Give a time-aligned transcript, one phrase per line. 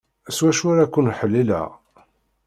[0.35, 1.67] S wacu ara ken-ḥelleleɣ?